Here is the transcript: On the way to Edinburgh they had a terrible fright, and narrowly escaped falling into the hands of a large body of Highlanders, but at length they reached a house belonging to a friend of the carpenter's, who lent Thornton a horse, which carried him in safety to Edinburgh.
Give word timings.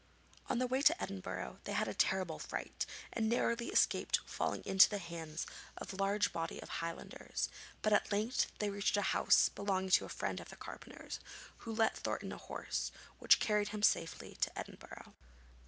On 0.49 0.57
the 0.57 0.65
way 0.65 0.81
to 0.81 0.99
Edinburgh 0.99 1.59
they 1.65 1.73
had 1.73 1.87
a 1.87 1.93
terrible 1.93 2.39
fright, 2.39 2.87
and 3.13 3.29
narrowly 3.29 3.67
escaped 3.67 4.17
falling 4.25 4.63
into 4.65 4.89
the 4.89 4.97
hands 4.97 5.45
of 5.77 5.93
a 5.93 5.95
large 5.95 6.33
body 6.33 6.59
of 6.59 6.69
Highlanders, 6.69 7.49
but 7.83 7.93
at 7.93 8.11
length 8.11 8.51
they 8.57 8.71
reached 8.71 8.97
a 8.97 9.03
house 9.13 9.49
belonging 9.49 9.91
to 9.91 10.05
a 10.05 10.09
friend 10.09 10.39
of 10.39 10.49
the 10.49 10.55
carpenter's, 10.55 11.19
who 11.57 11.71
lent 11.75 11.95
Thornton 11.97 12.31
a 12.31 12.37
horse, 12.37 12.91
which 13.19 13.39
carried 13.39 13.67
him 13.67 13.81
in 13.81 13.83
safety 13.83 14.33
to 14.41 14.57
Edinburgh. 14.57 15.13